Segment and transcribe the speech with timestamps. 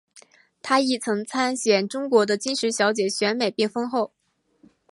[0.63, 4.11] 她亦曾参选中国的金石小姐选美并封后。